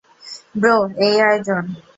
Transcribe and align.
Bro, 0.55 0.77
এই 1.05 1.15
আয়োজন! 1.21 1.63